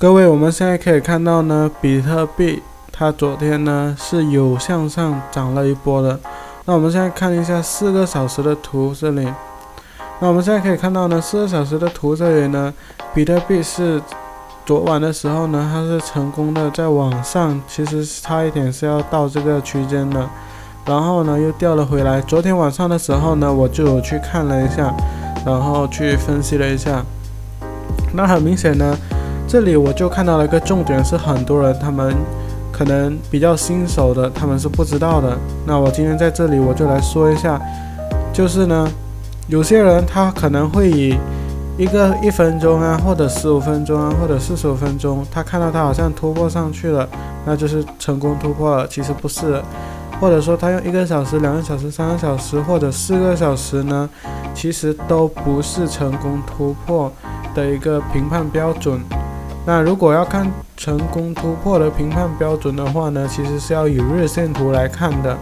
[0.00, 2.62] 各位，我们现在可以看到呢，比特币
[2.92, 6.16] 它昨天呢是有向上涨了一波的。
[6.66, 9.26] 那我们现在看一下四个小时的图这里。
[10.20, 12.72] 那我们现在可以看到呢，四个小时的图这里呢，
[13.12, 14.00] 比特币是
[14.64, 20.30] 昨晚的时候呢，它是成功的在往上，其实差一点是要到这个区间的，
[20.86, 22.20] 然后呢又掉了回来。
[22.20, 24.94] 昨天晚上的时候呢，我就有去看了一下，
[25.44, 27.04] 然后去分析了一下。
[28.12, 28.96] 那很明显呢。
[29.48, 32.14] 这里我就看到了一个重点，是很多人他们
[32.70, 35.34] 可能比较新手的，他们是不知道的。
[35.66, 37.58] 那我今天在这里我就来说一下，
[38.30, 38.86] 就是呢，
[39.46, 41.16] 有些人他可能会以
[41.78, 47.08] 一个一分钟啊，或者十五分钟啊，或者四十五分钟，他看到他好像突破上去了，
[47.46, 48.86] 那就是成功突破了。
[48.86, 49.62] 其实不是，
[50.20, 54.06] 或者说他用一个小时、两个小时、三个小时或者四个小时呢，
[54.54, 57.10] 其实都不是成功突破
[57.54, 59.00] 的一个评判标准。
[59.68, 65.36] 那如果要看成功突破的评判标准的话呢，其实是要以日线图来看的。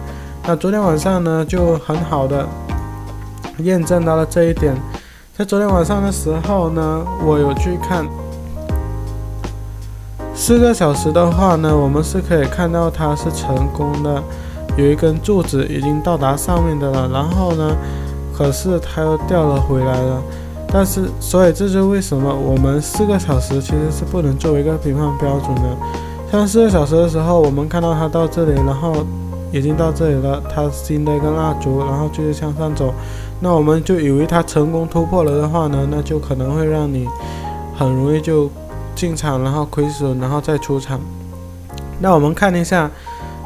[0.44, 2.44] 那昨天晚上呢，就很好的
[3.58, 4.74] 验证到了这一点。
[5.38, 8.04] 在昨天晚上的时候呢，我有去看
[10.34, 14.20] 四个小时的话呢，我们是可以看到它是成功的，
[14.76, 17.08] 有一根柱子已经到达上面的了。
[17.12, 17.76] 然后呢，
[18.36, 20.20] 可是它又掉了回来了。
[20.68, 25.76] 但是，所以这就是为什么我们四个小时其实是不能作为一个评判标准的。
[26.30, 29.06] 像四个小时的时候，我们看到它到这里，然后
[29.52, 32.92] 已经到这里了，它新的一个蜡烛，然后继续向上走，
[33.40, 37.06] 那我们就以为它成功突破了的话呢，那就可能会让你
[37.78, 38.50] 很容易就
[38.94, 41.00] 进场，然后亏损，然后再出场。
[42.00, 42.90] 那我们看一下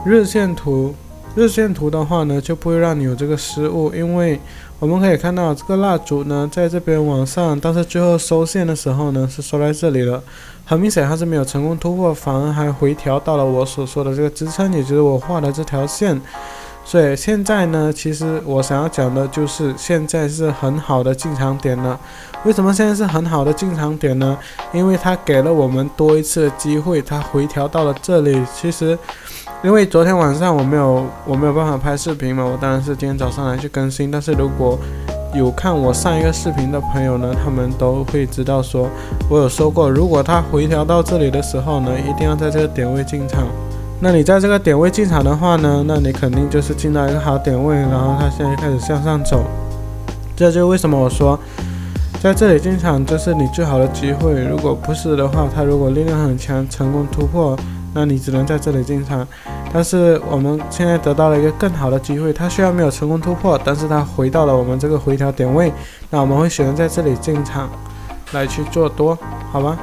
[0.04, 0.94] 日线图，
[1.36, 4.40] 日线图的话呢，就不会让你有这个失误，因为。
[4.80, 10.22] 我们可以看到这个蜡烛呢，在这边往上，但是最后收线的时候呢，是收在这里了。
[10.64, 16.18] 很明显，它是没有成功突破，反而还回调到了我所说的这个支撑，也就是我画的这条线。
[16.82, 22.00] 所以现在呢，其实我想要讲的就是，现在是很好的进场点了。
[22.44, 24.38] 为什么现在是很好的进场点呢？
[24.72, 28.42] 因为它给了我们多一次机会，它回调到了这里。
[28.56, 28.98] 其实。
[29.62, 34.10] 因为昨天晚上我没有我没有办法拍视频嘛，我当然是今天早上来去更新。
[34.10, 34.78] 但是如果
[35.34, 38.88] 有看我上一个视频的朋友呢，他们都会知道说，
[39.28, 43.42] 我有说过，如果它回调到这里的时候呢，一定要在这个点位进场。
[44.00, 49.44] 那你在这个点位进场的话呢，那你肯定就是进到一个好点位，然后它现在开始向上走。
[50.34, 51.38] 这就为什么我说
[52.22, 54.42] 在这里进场就是你最好的机会。
[54.42, 57.54] 如果不是的话，它如果力量很强，成功突破。
[57.92, 59.26] 那你只能在这里进场，
[59.72, 65.72] 但是我们现在得到了一个更好的机会，它虽然没有成功突破，但是它回到了我们这个回调点位，
[66.08, 67.68] 那我们会选择在这里进场
[68.32, 69.18] 来去做多，
[69.50, 69.76] 好吗？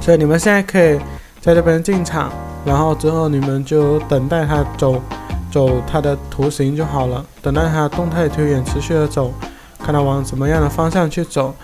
[0.00, 0.98] 所以你们现在可以
[1.40, 2.30] 在这边进场，
[2.64, 5.00] 然后之后你们就等待它走
[5.50, 9.32] 走它的图形就好了，等待它动态推演持续的走，
[9.78, 11.54] 看它往什么样的方向去走。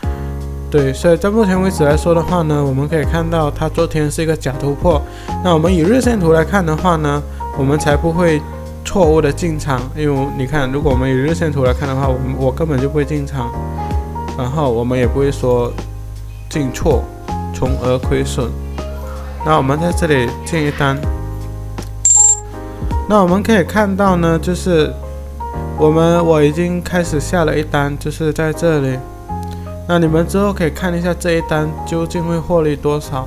[0.70, 5.02] 对，所以在目前为止来说的话呢，我们可以看到它昨天是一个假突破。
[5.42, 7.20] 那我们以日线图来看的话呢，
[7.58, 8.40] 我们才不会
[8.84, 9.80] 错误的进场。
[9.96, 13.50] 因为你看，如果我们以日线图来看的话，我们我根本就不会进场，
[14.38, 15.72] 然后我们也不会说
[16.48, 17.02] 进错，
[17.52, 18.48] 从而亏损。
[19.44, 20.96] 那我们在这里建一单，
[23.08, 24.94] 那我们可以看到呢，就是
[25.76, 28.96] 我们我已经开始下了一单，就是在这里。
[29.92, 33.26] 那你们之后可以看一下这一单究竟会获利多少，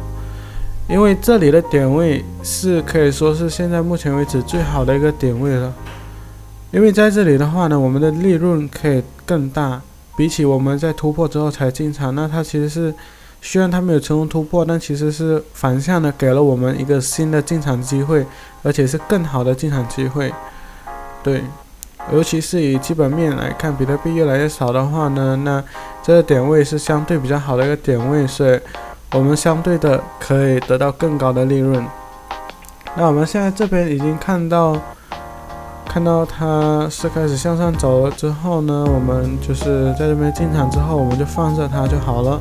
[0.88, 5.74] 因为这里的点位是可以说是现在目前为止最好的一个点位了。
[6.72, 9.82] 因为在这里的话呢，我们的利润可以更大，
[10.16, 12.96] 比起我们在突破之后才进场，那它其实是
[13.42, 18.26] 虽然它没有成功突破，但其实是反向的给了我们一个新的进场机会，
[18.62, 20.32] 而且是更好的进场机会，
[21.22, 21.42] 对。
[22.12, 25.64] 尤其是以基本面来看，比特币越来越少的话呢，那
[26.04, 28.60] 这个点位是相对比较好的一个点位，所以
[29.14, 31.84] 我们相对的可以得到更高的利润。
[32.96, 34.78] 那我们现在这边已经看到，
[35.88, 42.40] 看到它是开始向上走了之后呢，我们就是在这边进场之后，我们就放着它就好了。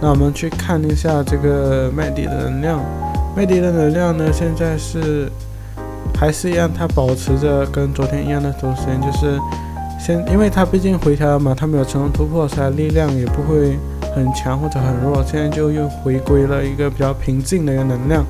[0.00, 2.78] 那我们去看一下这个麦迪的能量，
[3.34, 5.32] 麦迪的能量呢，现在是。
[6.18, 9.38] 还是一样，它保持着跟昨天一样的走势，就是
[9.98, 13.78] 先，因为它毕竟回调了嘛，它没有成功突破，所以力量也不会
[14.14, 18.24] 很强或者很弱，现在就又回归了一个比较平静的一个能量。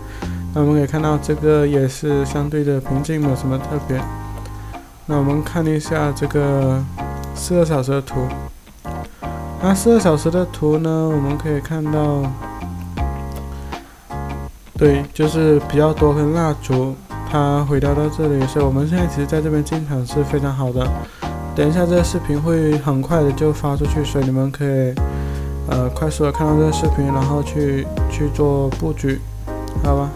[0.55, 4.01] 那我们可以看到，这个也是相对的平静，没有什么特别。
[5.07, 6.83] 那我们看一下这个
[7.35, 8.27] 四个小时的图，
[9.63, 12.23] 那四个小时的图呢，我们可以看到
[14.79, 16.95] 对，就是比较多根蜡烛，
[17.35, 20.87] 它毁掉到这里，所以我们现在其实在这边进场是非常好的。
[21.53, 24.95] 等一下这个视频会很快的就发出去，所以你们可以
[25.69, 29.21] 呃快速的看到这个视频，然后去去做布局，
[29.83, 30.09] 好吧？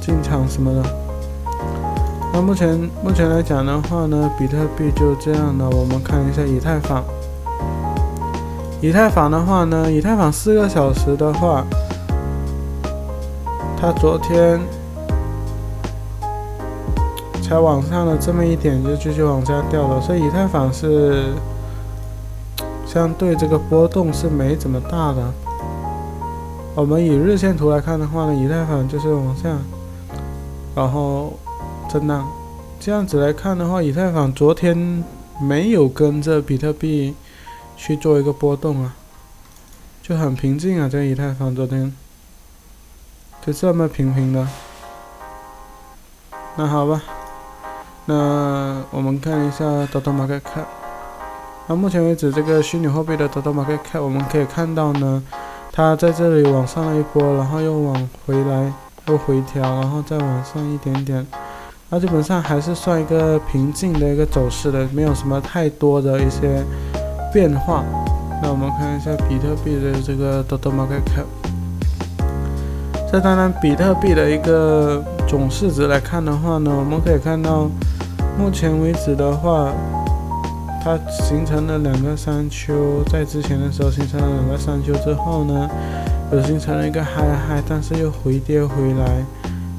[0.00, 0.82] 进场什么的。
[2.32, 5.68] 那目前目前来讲的话呢，比特币就这样的。
[5.68, 7.02] 我们看一下以太坊。
[8.80, 11.64] 以太坊的话呢，以太坊四个小时的话。
[13.76, 14.60] 它昨天
[17.46, 21.32] 才往上了这么一点，就继续往下掉了，所以以太坊是
[22.84, 25.32] 相对这个波动是没怎么大的。
[26.74, 29.56] 我们以日线图来看的话呢，以太坊就是往下，
[30.74, 31.34] 然后
[31.88, 32.28] 震荡。
[32.80, 35.04] 这样子来看的话，以太坊昨天
[35.40, 37.14] 没有跟着比特币
[37.76, 38.96] 去做一个波动啊，
[40.02, 41.94] 就很平静啊，这个以太坊昨天。
[43.46, 44.48] 就这么平平的，
[46.56, 47.00] 那好吧，
[48.08, 50.64] 那我们看一下 Total Market Cap。
[51.66, 55.20] 那目前为止，这个虚拟货币的 Total Market Cap，我们可以看到呢，
[55.72, 58.72] 它在这里往上了一波，然后又往回来，
[59.08, 61.26] 又回调，然后再往上一点点，
[61.88, 66.64] 那基本上还是算一个平静的一个走势的，没有什么太多的一些
[67.32, 67.82] 变化。
[68.40, 71.26] 那我们看一下比特币的这个 Total Market Cap。
[73.10, 77.68] 这当然，比特币的一个总市值来看的话呢，我们可以看到，
[78.38, 79.72] 目前为止的话，
[80.84, 85.68] 它形成了两个山丘，在之前的时候形成了两个山丘之后呢，
[86.30, 89.24] 又形成了一个嗨嗨，但是又回跌回来。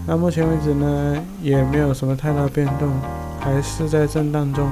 [0.05, 2.89] 那目前为止呢，也没有什么太大变动，
[3.39, 4.69] 还是在震荡中。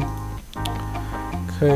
[1.48, 1.74] 可以，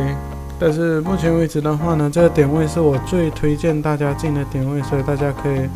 [0.59, 5.69] 但是目前为止的话呢，这个点位是我最推荐大家进的点位，所以大家可以。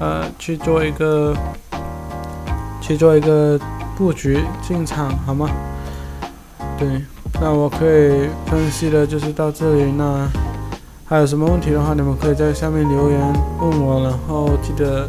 [0.00, 1.32] 呃，去做一个，
[2.80, 3.58] 去做一个
[3.96, 5.48] 布局进场，好吗？
[6.78, 6.88] 对，
[7.40, 9.92] 那我可以分析的就是到这里。
[9.96, 10.28] 那
[11.06, 13.20] 还有什么问题的话，你们可以在下面留言
[13.60, 15.08] 问我，然后记得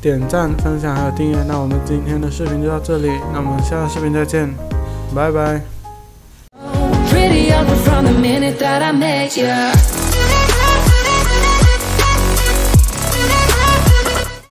[0.00, 1.36] 点赞、分享还有订阅。
[1.46, 4.52] 那我们今天的视频就到这里，那我们下个视频再见，
[5.14, 5.60] 拜拜。